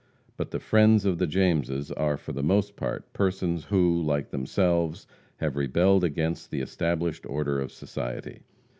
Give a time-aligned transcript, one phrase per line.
[0.35, 5.05] But the "friends" of the Jameses are for the most part persons who, like themselves,
[5.37, 8.41] have rebelled against the established order of society.